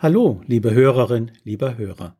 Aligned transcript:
Hallo, 0.00 0.40
liebe 0.46 0.72
Hörerin, 0.72 1.32
lieber 1.42 1.76
Hörer. 1.76 2.16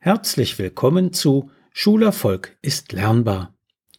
Herzlich 0.00 0.58
willkommen 0.58 1.12
zu 1.12 1.48
Schulerfolg 1.72 2.58
ist 2.60 2.90
lernbar. 2.90 3.56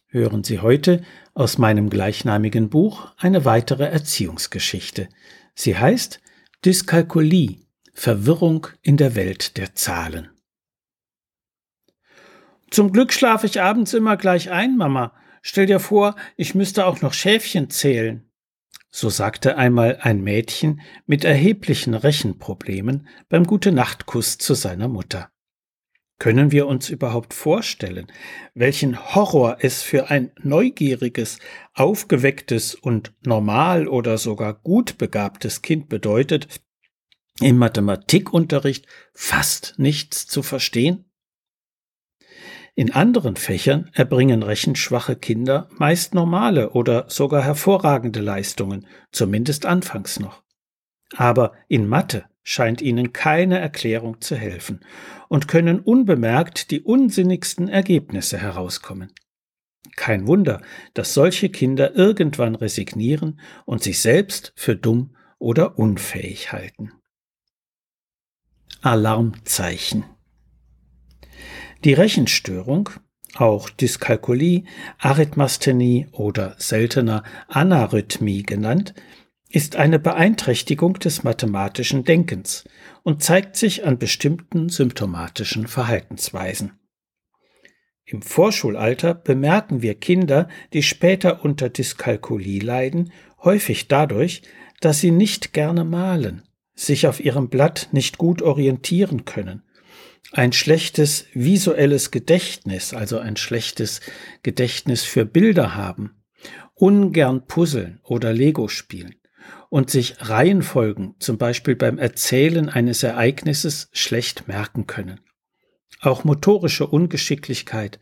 Hören 0.08 0.44
Sie 0.44 0.58
heute 0.58 1.02
aus 1.32 1.56
meinem 1.56 1.88
gleichnamigen 1.88 2.68
Buch 2.68 3.10
eine 3.16 3.46
weitere 3.46 3.84
Erziehungsgeschichte. 3.84 5.08
Sie 5.54 5.78
heißt 5.78 6.20
Dyskalkulie, 6.62 7.60
Verwirrung 7.94 8.66
in 8.82 8.98
der 8.98 9.14
Welt 9.14 9.56
der 9.56 9.74
Zahlen. 9.74 10.28
Zum 12.70 12.92
Glück 12.92 13.14
schlafe 13.14 13.46
ich 13.46 13.62
abends 13.62 13.94
immer 13.94 14.18
gleich 14.18 14.50
ein, 14.50 14.76
Mama. 14.76 15.14
Stell 15.40 15.64
dir 15.64 15.80
vor, 15.80 16.16
ich 16.36 16.54
müsste 16.54 16.84
auch 16.84 17.00
noch 17.00 17.14
Schäfchen 17.14 17.70
zählen. 17.70 18.29
So 18.90 19.08
sagte 19.08 19.56
einmal 19.56 19.98
ein 20.00 20.20
Mädchen 20.20 20.80
mit 21.06 21.24
erheblichen 21.24 21.94
Rechenproblemen 21.94 23.06
beim 23.28 23.44
Gute-Nacht-Kuss 23.44 24.38
zu 24.38 24.54
seiner 24.54 24.88
Mutter. 24.88 25.30
Können 26.18 26.52
wir 26.52 26.66
uns 26.66 26.90
überhaupt 26.90 27.32
vorstellen, 27.32 28.08
welchen 28.52 29.14
Horror 29.14 29.58
es 29.60 29.82
für 29.82 30.10
ein 30.10 30.32
neugieriges, 30.42 31.38
aufgewecktes 31.72 32.74
und 32.74 33.14
normal 33.24 33.88
oder 33.88 34.18
sogar 34.18 34.52
gut 34.54 34.98
begabtes 34.98 35.62
Kind 35.62 35.88
bedeutet, 35.88 36.60
im 37.40 37.56
Mathematikunterricht 37.56 38.86
fast 39.14 39.74
nichts 39.78 40.26
zu 40.26 40.42
verstehen? 40.42 41.09
In 42.80 42.92
anderen 42.94 43.36
Fächern 43.36 43.90
erbringen 43.92 44.42
rechenschwache 44.42 45.14
Kinder 45.14 45.68
meist 45.76 46.14
normale 46.14 46.70
oder 46.70 47.04
sogar 47.10 47.44
hervorragende 47.44 48.20
Leistungen, 48.20 48.86
zumindest 49.12 49.66
anfangs 49.66 50.18
noch. 50.18 50.42
Aber 51.14 51.52
in 51.68 51.86
Mathe 51.86 52.24
scheint 52.42 52.80
ihnen 52.80 53.12
keine 53.12 53.58
Erklärung 53.58 54.22
zu 54.22 54.34
helfen 54.34 54.80
und 55.28 55.46
können 55.46 55.80
unbemerkt 55.80 56.70
die 56.70 56.80
unsinnigsten 56.80 57.68
Ergebnisse 57.68 58.38
herauskommen. 58.38 59.12
Kein 59.96 60.26
Wunder, 60.26 60.62
dass 60.94 61.12
solche 61.12 61.50
Kinder 61.50 61.94
irgendwann 61.94 62.54
resignieren 62.54 63.42
und 63.66 63.82
sich 63.82 64.00
selbst 64.00 64.54
für 64.56 64.74
dumm 64.74 65.14
oder 65.38 65.78
unfähig 65.78 66.50
halten. 66.50 66.92
Alarmzeichen 68.80 70.06
die 71.84 71.94
Rechenstörung, 71.94 72.90
auch 73.36 73.70
Dyskalkulie, 73.70 74.64
Arithmasthenie 74.98 76.08
oder 76.12 76.54
seltener 76.58 77.22
Anarrhythmie 77.48 78.42
genannt, 78.42 78.94
ist 79.48 79.76
eine 79.76 79.98
Beeinträchtigung 79.98 80.94
des 80.94 81.24
mathematischen 81.24 82.04
Denkens 82.04 82.64
und 83.02 83.22
zeigt 83.22 83.56
sich 83.56 83.84
an 83.84 83.98
bestimmten 83.98 84.68
symptomatischen 84.68 85.66
Verhaltensweisen. 85.66 86.72
Im 88.04 88.22
Vorschulalter 88.22 89.14
bemerken 89.14 89.82
wir 89.82 89.94
Kinder, 89.94 90.48
die 90.72 90.82
später 90.82 91.44
unter 91.44 91.68
Dyskalkulie 91.68 92.60
leiden, 92.60 93.12
häufig 93.42 93.88
dadurch, 93.88 94.42
dass 94.80 95.00
sie 95.00 95.12
nicht 95.12 95.52
gerne 95.52 95.84
malen, 95.84 96.42
sich 96.74 97.06
auf 97.06 97.20
ihrem 97.20 97.48
Blatt 97.48 97.88
nicht 97.92 98.18
gut 98.18 98.42
orientieren 98.42 99.24
können 99.24 99.62
ein 100.32 100.52
schlechtes 100.52 101.26
visuelles 101.34 102.10
Gedächtnis, 102.10 102.94
also 102.94 103.18
ein 103.18 103.36
schlechtes 103.36 104.00
Gedächtnis 104.42 105.04
für 105.04 105.24
Bilder 105.24 105.74
haben, 105.74 106.22
ungern 106.74 107.46
puzzeln 107.46 108.00
oder 108.04 108.32
Lego 108.32 108.68
spielen 108.68 109.16
und 109.70 109.90
sich 109.90 110.16
Reihenfolgen, 110.20 111.14
zum 111.18 111.38
Beispiel 111.38 111.76
beim 111.76 111.98
Erzählen 111.98 112.68
eines 112.68 113.02
Ereignisses, 113.02 113.88
schlecht 113.92 114.48
merken 114.48 114.86
können. 114.86 115.20
Auch 116.00 116.24
motorische 116.24 116.86
Ungeschicklichkeit 116.86 118.00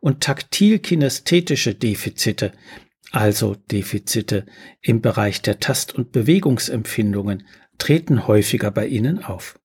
und 0.00 0.22
taktil-kinästhetische 0.22 1.74
Defizite, 1.74 2.52
also 3.10 3.54
Defizite 3.54 4.46
im 4.80 5.00
Bereich 5.00 5.42
der 5.42 5.58
Tast- 5.58 5.94
und 5.94 6.12
Bewegungsempfindungen, 6.12 7.46
treten 7.78 8.26
häufiger 8.26 8.70
bei 8.70 8.86
ihnen 8.86 9.22
auf. 9.22 9.59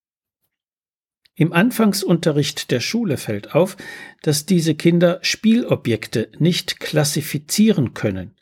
Im 1.36 1.52
Anfangsunterricht 1.52 2.72
der 2.72 2.80
Schule 2.80 3.18
fällt 3.18 3.54
auf, 3.54 3.76
dass 4.22 4.46
diese 4.46 4.74
Kinder 4.74 5.20
Spielobjekte 5.22 6.32
nicht 6.40 6.80
klassifizieren 6.80 7.94
können. 7.94 8.36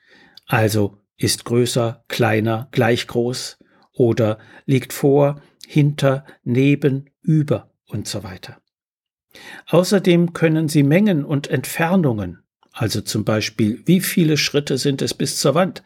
Also 0.46 1.00
ist 1.18 1.46
größer, 1.46 2.04
kleiner, 2.08 2.68
gleich 2.72 3.08
groß 3.08 3.58
oder 3.94 4.38
liegt 4.66 4.94
vor, 4.94 5.42
hinter, 5.68 6.26
neben, 6.44 7.10
über 7.22 7.72
und 7.88 8.08
so 8.08 8.24
weiter. 8.24 8.62
Außerdem 9.68 10.34
können 10.34 10.68
sie 10.70 10.84
Mengen 10.84 11.26
und 11.26 11.48
Entfernungen, 11.48 12.44
also 12.72 13.02
zum 13.02 13.26
Beispiel 13.26 13.82
wie 13.86 14.02
viele 14.02 14.38
Schritte 14.38 14.78
sind 14.78 15.02
es 15.02 15.16
bis 15.16 15.40
zur 15.40 15.56
Wand, 15.56 15.84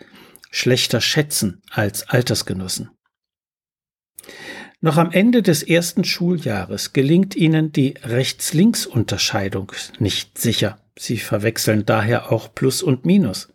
schlechter 0.51 1.00
schätzen 1.00 1.62
als 1.69 2.09
Altersgenossen. 2.09 2.90
Noch 4.80 4.98
am 4.98 5.12
Ende 5.12 5.42
des 5.42 5.64
ersten 5.64 6.04
Schuljahres 6.04 6.94
gelingt 6.94 7.36
ihnen 7.36 7.72
die 7.72 7.96
Rechts-Links-Unterscheidung 8.04 9.72
nicht 9.98 10.38
sicher. 10.38 10.80
Sie 10.96 11.18
verwechseln 11.18 11.86
daher 11.86 12.32
auch 12.32 12.54
Plus 12.54 12.84
und 12.84 13.06
Minus. 13.06 13.52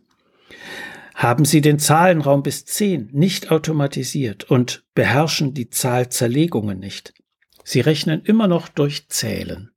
Haben 1.14 1.44
sie 1.44 1.60
den 1.60 1.78
Zahlenraum 1.78 2.42
bis 2.42 2.64
10 2.64 3.10
nicht 3.12 3.52
automatisiert 3.52 4.44
und 4.44 4.84
beherrschen 4.94 5.54
die 5.54 5.70
Zahlzerlegungen 5.70 6.80
nicht. 6.80 7.14
Sie 7.62 7.80
rechnen 7.80 8.22
immer 8.24 8.48
noch 8.48 8.68
durch 8.68 9.08
Zählen. 9.08 9.70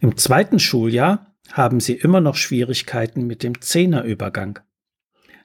Im 0.00 0.16
zweiten 0.16 0.58
Schuljahr 0.58 1.34
haben 1.52 1.80
sie 1.80 1.94
immer 1.94 2.20
noch 2.20 2.36
Schwierigkeiten 2.36 3.26
mit 3.26 3.42
dem 3.42 3.60
Zehnerübergang 3.60 4.60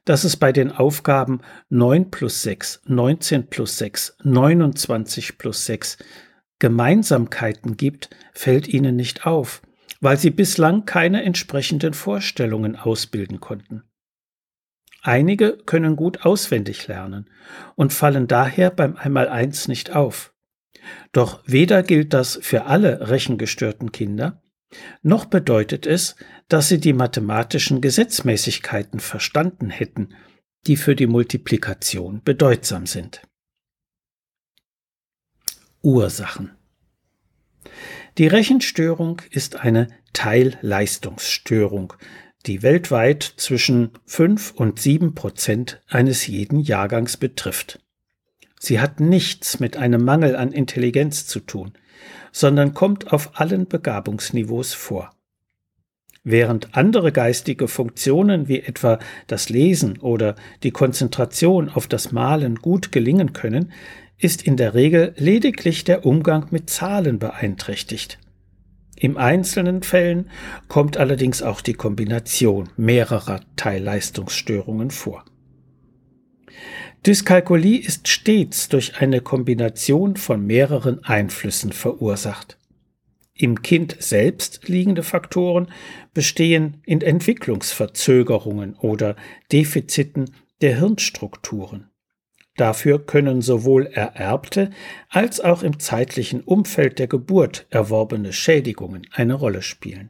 dass 0.09 0.24
es 0.24 0.38
bei 0.38 0.52
den 0.52 0.72
Aufgaben 0.72 1.42
9 1.70 2.09
plus 2.09 2.42
6, 2.42 2.81
19 2.88 3.46
plus 3.46 3.78
6, 3.78 4.18
29 4.24 5.38
plus 5.38 5.68
6 5.68 6.00
Gemeinsamkeiten 6.58 7.78
gibt, 7.78 8.09
fällt 8.34 8.68
ihnen 8.68 8.96
nicht 8.96 9.28
auf, 9.28 9.62
weil 10.02 10.18
sie 10.18 10.31
bislang 10.31 10.86
keine 10.86 11.22
entsprechenden 11.22 11.94
Vorstellungen 11.94 12.75
ausbilden 12.75 13.40
konnten. 13.40 13.84
Einige 15.03 15.59
können 15.68 15.96
gut 15.96 16.26
auswendig 16.26 16.88
lernen 16.88 17.30
und 17.76 17.94
fallen 17.94 18.26
daher 18.26 18.72
beim 18.72 18.96
Einmaleins 18.96 19.68
nicht 19.68 19.96
auf. 19.96 20.34
Doch 21.12 21.44
weder 21.46 21.84
gilt 21.84 22.16
das 22.16 22.40
für 22.41 22.66
alle 22.66 23.12
rechengestörten 23.12 23.91
Kinder, 23.91 24.41
noch 25.02 25.25
bedeutet 25.25 25.85
es, 25.85 26.16
dass 26.47 26.69
sie 26.69 26.80
die 26.80 26.94
mathematischen 26.94 27.81
Gesetzmäßigkeiten 27.81 29.00
verstanden 29.00 29.69
hätten, 29.69 30.09
die 30.68 30.78
für 30.78 30.96
die 30.96 31.07
Multiplikation 31.07 32.22
bedeutsam 32.24 32.85
sind. 32.85 33.22
Ursachen 35.81 36.52
Die 38.18 38.28
Rechenstörung 38.28 39.22
ist 39.31 39.56
eine 39.56 39.88
Teilleistungsstörung, 40.13 41.94
die 42.46 42.62
weltweit 42.63 43.24
zwischen 43.24 43.91
5 44.06 44.52
und 44.52 44.79
7 44.79 45.16
Prozent 45.16 45.81
eines 45.88 46.28
jeden 46.28 46.59
Jahrgangs 46.59 47.18
betrifft. 47.18 47.79
Sie 48.59 48.79
hat 48.79 49.00
nichts 49.00 49.59
mit 49.59 49.78
einem 49.78 50.03
Mangel 50.03 50.35
an 50.35 50.52
Intelligenz 50.52 51.25
zu 51.25 51.40
tun, 51.40 51.74
sondern 52.31 52.73
kommt 52.73 53.11
auf 53.11 53.39
allen 53.39 53.67
Begabungsniveaus 53.67 54.73
vor. 54.73 55.11
Während 56.23 56.75
andere 56.75 57.11
geistige 57.11 57.67
Funktionen 57.67 58.47
wie 58.47 58.59
etwa 58.59 58.99
das 59.27 59.49
Lesen 59.49 59.99
oder 59.99 60.35
die 60.63 60.71
Konzentration 60.71 61.69
auf 61.69 61.87
das 61.87 62.11
Malen 62.11 62.55
gut 62.57 62.91
gelingen 62.91 63.33
können, 63.33 63.71
ist 64.17 64.41
in 64.43 64.57
der 64.57 64.73
Regel 64.73 65.13
lediglich 65.17 65.85
der 65.85 66.05
Umgang 66.05 66.47
mit 66.51 66.69
Zahlen 66.69 67.19
beeinträchtigt. 67.19 68.19
Im 68.97 69.16
einzelnen 69.16 69.81
Fällen 69.81 70.29
kommt 70.67 70.97
allerdings 70.97 71.41
auch 71.41 71.61
die 71.61 71.73
Kombination 71.73 72.69
mehrerer 72.75 73.40
Teilleistungsstörungen 73.55 74.91
vor. 74.91 75.23
Dyskalkulie 77.05 77.79
ist 77.79 78.09
stets 78.09 78.67
durch 78.67 78.99
eine 78.99 79.22
Kombination 79.22 80.17
von 80.17 80.46
mehreren 80.46 81.03
Einflüssen 81.05 81.72
verursacht. 81.72 82.57
Im 83.34 83.61
Kind 83.61 83.96
selbst 83.99 84.67
liegende 84.67 85.01
Faktoren 85.01 85.72
bestehen 86.13 86.81
in 86.85 86.99
Entwicklungsverzögerungen 86.99 88.75
oder 88.75 89.16
Defiziten 89.49 90.35
der 90.59 90.78
Hirnstrukturen. 90.78 91.90
Dafür 92.57 93.05
können 93.05 93.41
sowohl 93.41 93.85
ererbte 93.85 94.72
als 95.07 95.40
auch 95.40 95.63
im 95.63 95.79
zeitlichen 95.79 96.41
Umfeld 96.41 96.99
der 96.99 97.07
Geburt 97.07 97.66
erworbene 97.69 98.34
Schädigungen 98.34 99.07
eine 99.13 99.35
Rolle 99.35 99.61
spielen. 99.61 100.09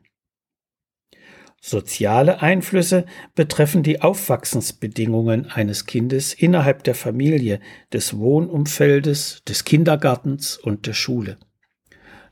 Soziale 1.62 2.42
Einflüsse 2.42 3.06
betreffen 3.36 3.84
die 3.84 4.02
Aufwachsensbedingungen 4.02 5.48
eines 5.48 5.86
Kindes 5.86 6.34
innerhalb 6.34 6.84
der 6.84 6.96
Familie, 6.96 7.60
des 7.92 8.18
Wohnumfeldes, 8.18 9.44
des 9.46 9.66
Kindergartens 9.66 10.58
und 10.58 10.88
der 10.88 10.94
Schule. 10.94 11.38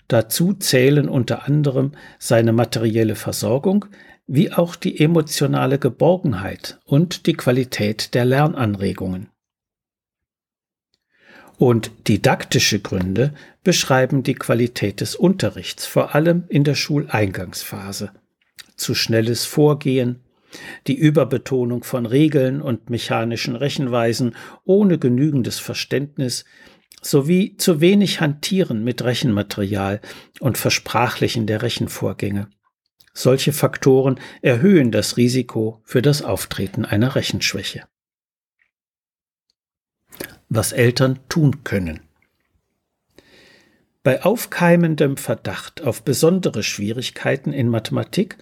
Dazu 0.07 0.53
zählen 0.53 1.09
unter 1.09 1.45
anderem 1.45 1.91
seine 2.19 2.53
materielle 2.53 3.15
Versorgung 3.15 3.85
wie 4.27 4.51
auch 4.51 4.75
die 4.75 4.99
emotionale 4.99 5.79
Geborgenheit 5.79 6.79
und 6.85 7.27
die 7.27 7.33
Qualität 7.33 8.13
der 8.13 8.25
Lernanregungen. 8.25 9.29
Und 11.57 11.91
didaktische 12.07 12.79
Gründe 12.79 13.33
beschreiben 13.63 14.23
die 14.23 14.35
Qualität 14.35 15.01
des 15.01 15.15
Unterrichts, 15.15 15.85
vor 15.85 16.13
allem 16.13 16.43
in 16.49 16.63
der 16.63 16.75
Schuleingangsphase 16.75 18.11
zu 18.77 18.95
schnelles 18.95 19.45
Vorgehen, 19.45 20.21
die 20.87 20.95
Überbetonung 20.95 21.83
von 21.83 22.05
Regeln 22.05 22.61
und 22.61 22.89
mechanischen 22.89 23.55
Rechenweisen 23.55 24.35
ohne 24.63 24.97
genügendes 24.97 25.59
Verständnis 25.59 26.45
sowie 27.01 27.57
zu 27.57 27.81
wenig 27.81 28.21
Hantieren 28.21 28.83
mit 28.83 29.03
Rechenmaterial 29.03 30.01
und 30.39 30.57
Versprachlichen 30.57 31.47
der 31.47 31.61
Rechenvorgänge. 31.61 32.49
Solche 33.13 33.51
Faktoren 33.51 34.19
erhöhen 34.41 34.91
das 34.91 35.17
Risiko 35.17 35.81
für 35.83 36.01
das 36.01 36.21
Auftreten 36.21 36.85
einer 36.85 37.15
Rechenschwäche. 37.15 37.83
Was 40.49 40.71
Eltern 40.71 41.19
tun 41.27 41.63
können. 41.63 42.01
Bei 44.03 44.23
aufkeimendem 44.23 45.17
Verdacht 45.17 45.81
auf 45.81 46.03
besondere 46.03 46.63
Schwierigkeiten 46.63 47.51
in 47.51 47.67
Mathematik 47.67 48.37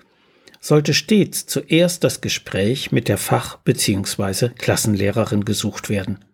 sollte 0.65 0.95
stets 0.95 1.45
zuerst 1.45 2.03
das 2.03 2.21
Gespräch 2.21 2.91
mit 2.91 3.07
der 3.07 3.19
Fach- 3.19 3.57
bzw. 3.57 4.49
Klassenlehrerin 4.49 5.45
gesucht 5.45 5.89
werden. 5.89 6.25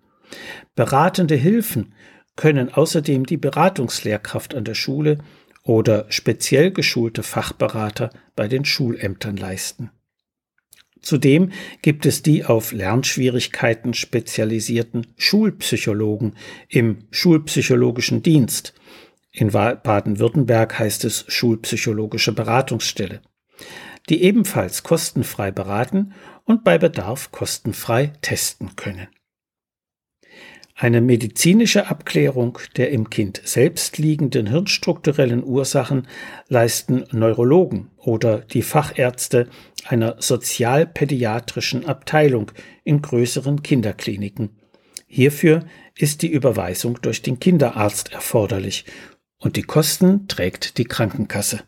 Beratende 0.74 1.36
Hilfen 1.36 1.94
können 2.38 2.74
außerdem 2.74 3.26
die 3.26 3.36
Beratungslehrkraft 3.36 4.56
an 4.56 4.64
der 4.64 4.74
Schule 4.74 5.18
oder 5.64 6.06
speziell 6.08 6.72
geschulte 6.72 7.24
Fachberater 7.24 8.10
bei 8.34 8.48
den 8.48 8.64
Schulämtern 8.64 9.36
leisten. 9.36 9.92
Zudem 11.02 11.52
gibt 11.82 12.06
es 12.06 12.24
die 12.24 12.46
auf 12.46 12.72
Lernschwierigkeiten 12.72 13.94
spezialisierten 13.94 15.08
Schulpsychologen 15.18 16.38
im 16.70 17.00
Schulpsychologischen 17.12 18.24
Dienst. 18.24 18.74
In 19.34 19.52
Baden-Württemberg 19.52 20.80
heißt 20.80 21.04
es 21.04 21.26
Schulpsychologische 21.28 22.32
Beratungsstelle 22.32 23.20
die 24.12 24.24
ebenfalls 24.24 24.84
kostenfrei 24.84 25.52
beraten 25.52 26.14
und 26.44 26.66
bei 26.66 26.78
Bedarf 26.78 27.32
kostenfrei 27.32 28.12
testen 28.22 28.76
können. 28.76 29.08
Eine 30.76 31.00
medizinische 31.00 31.88
Abklärung 31.88 32.60
der 32.76 32.92
im 32.92 33.10
Kind 33.10 33.42
selbst 33.46 33.98
liegenden 33.98 34.48
hirnstrukturellen 34.48 35.46
Ursachen 35.46 36.08
leisten 36.50 37.06
Neurologen 37.12 37.90
oder 37.96 38.40
die 38.40 38.64
Fachärzte 38.64 39.48
einer 39.86 40.18
sozialpädiatrischen 40.20 41.86
Abteilung 41.86 42.52
in 42.84 43.02
größeren 43.02 43.64
Kinderkliniken. 43.64 44.58
Hierfür 45.08 45.64
ist 45.96 46.22
die 46.22 46.32
Überweisung 46.32 47.02
durch 47.02 47.22
den 47.22 47.40
Kinderarzt 47.40 48.12
erforderlich 48.12 48.84
und 49.38 49.56
die 49.56 49.64
Kosten 49.64 50.28
trägt 50.28 50.78
die 50.80 50.86
Krankenkasse 50.86 51.62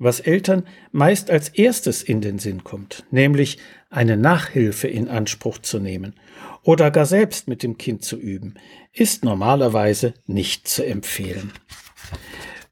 was 0.00 0.18
Eltern 0.18 0.64
meist 0.90 1.30
als 1.30 1.50
erstes 1.50 2.02
in 2.02 2.20
den 2.20 2.38
Sinn 2.38 2.64
kommt, 2.64 3.04
nämlich 3.10 3.58
eine 3.90 4.16
Nachhilfe 4.16 4.88
in 4.88 5.08
Anspruch 5.08 5.58
zu 5.58 5.78
nehmen 5.78 6.14
oder 6.62 6.90
gar 6.90 7.06
selbst 7.06 7.46
mit 7.46 7.62
dem 7.62 7.78
Kind 7.78 8.02
zu 8.02 8.16
üben, 8.16 8.54
ist 8.92 9.24
normalerweise 9.24 10.14
nicht 10.26 10.66
zu 10.66 10.84
empfehlen. 10.84 11.52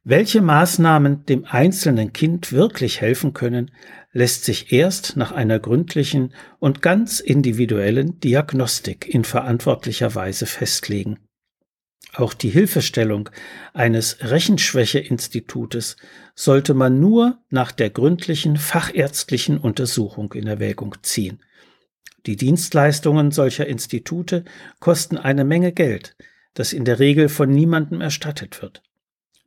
Welche 0.05 0.41
Maßnahmen 0.41 1.27
dem 1.27 1.45
einzelnen 1.45 2.15
Kind 2.15 2.53
wirklich 2.53 3.03
helfen 3.03 3.35
können, 3.35 3.71
lässt 4.13 4.45
sich 4.45 4.73
erst 4.73 5.19
nach 5.19 5.33
einer 5.33 5.59
gründlichen 5.59 6.33
und 6.59 6.81
ganz 6.81 7.21
individuellen 7.21 8.19
Diagnostik 8.21 9.07
in 9.07 9.25
verantwortlicher 9.25 10.15
Weise 10.15 10.47
festlegen. 10.47 11.19
Auch 12.15 12.35
die 12.35 12.49
Hilfestellung 12.49 13.29
eines 13.75 14.19
Rechenschwächeinstitutes 14.21 15.97
sollte 16.35 16.75
man 16.75 17.01
nur 17.01 17.39
nach 17.51 17.71
der 17.71 17.91
gründlichen 17.91 18.57
fachärztlichen 18.57 19.59
Untersuchung 19.59 20.33
in 20.33 20.47
Erwägung 20.47 20.97
ziehen. 21.03 21.43
Die 22.27 22.37
Dienstleistungen 22.37 23.31
solcher 23.31 23.67
Institute 23.67 24.45
kosten 24.81 25.17
eine 25.17 25.45
Menge 25.45 25.73
Geld, 25.73 26.17
das 26.55 26.73
in 26.73 26.85
der 26.85 26.99
Regel 26.99 27.29
von 27.29 27.51
niemandem 27.51 28.01
erstattet 28.01 28.63
wird. 28.63 28.83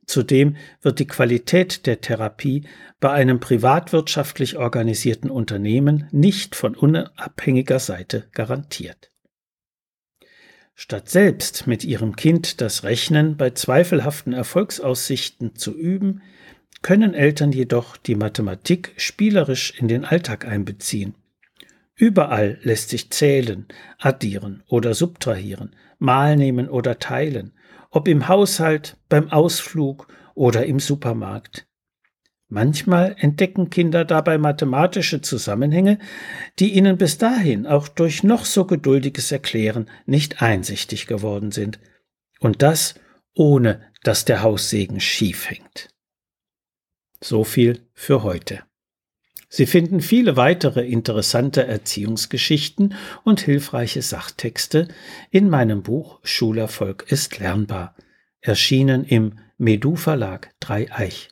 Zudem 0.06 0.56
wird 0.80 0.98
die 0.98 1.06
Qualität 1.06 1.86
der 1.86 2.00
Therapie 2.00 2.66
bei 2.98 3.10
einem 3.10 3.38
privatwirtschaftlich 3.38 4.56
organisierten 4.56 5.30
Unternehmen 5.30 6.08
nicht 6.10 6.56
von 6.56 6.74
unabhängiger 6.74 7.78
Seite 7.78 8.28
garantiert. 8.32 9.11
Statt 10.74 11.08
selbst 11.08 11.66
mit 11.66 11.84
ihrem 11.84 12.16
Kind 12.16 12.60
das 12.60 12.82
Rechnen 12.82 13.36
bei 13.36 13.50
zweifelhaften 13.50 14.32
Erfolgsaussichten 14.32 15.54
zu 15.54 15.76
üben, 15.76 16.22
können 16.82 17.14
Eltern 17.14 17.52
jedoch 17.52 17.96
die 17.96 18.16
Mathematik 18.16 18.92
spielerisch 18.96 19.78
in 19.78 19.88
den 19.88 20.04
Alltag 20.04 20.46
einbeziehen. 20.46 21.14
Überall 21.94 22.58
lässt 22.62 22.88
sich 22.88 23.10
zählen, 23.10 23.66
addieren 23.98 24.62
oder 24.66 24.94
subtrahieren, 24.94 25.76
mal 25.98 26.36
nehmen 26.36 26.68
oder 26.68 26.98
teilen, 26.98 27.52
ob 27.90 28.08
im 28.08 28.26
Haushalt, 28.26 28.96
beim 29.08 29.30
Ausflug 29.30 30.08
oder 30.34 30.66
im 30.66 30.80
Supermarkt. 30.80 31.66
Manchmal 32.54 33.16
entdecken 33.18 33.70
Kinder 33.70 34.04
dabei 34.04 34.36
mathematische 34.36 35.22
Zusammenhänge, 35.22 35.98
die 36.58 36.74
ihnen 36.74 36.98
bis 36.98 37.16
dahin 37.16 37.66
auch 37.66 37.88
durch 37.88 38.24
noch 38.24 38.44
so 38.44 38.66
geduldiges 38.66 39.32
Erklären 39.32 39.88
nicht 40.04 40.42
einsichtig 40.42 41.06
geworden 41.06 41.50
sind. 41.50 41.80
Und 42.40 42.60
das 42.60 42.96
ohne 43.32 43.80
dass 44.02 44.26
der 44.26 44.42
Haussegen 44.42 45.00
schief 45.00 45.48
hängt. 45.48 45.88
So 47.22 47.42
viel 47.42 47.88
für 47.94 48.22
heute. 48.22 48.60
Sie 49.48 49.64
finden 49.64 50.02
viele 50.02 50.36
weitere 50.36 50.86
interessante 50.86 51.66
Erziehungsgeschichten 51.66 52.94
und 53.24 53.40
hilfreiche 53.40 54.02
Sachtexte 54.02 54.88
in 55.30 55.48
meinem 55.48 55.82
Buch 55.82 56.20
Schulerfolg 56.22 57.06
ist 57.08 57.38
lernbar, 57.38 57.96
erschienen 58.42 59.04
im 59.04 59.38
Medu 59.56 59.96
Verlag 59.96 60.50
Dreieich. 60.60 61.31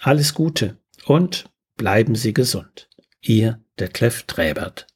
Alles 0.00 0.32
Gute 0.34 0.78
und 1.06 1.50
bleiben 1.76 2.14
Sie 2.14 2.32
gesund. 2.32 2.88
Ihr 3.20 3.60
Detlef 3.78 4.22
Träbert. 4.24 4.86